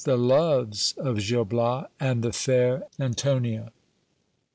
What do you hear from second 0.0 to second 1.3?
—The loves of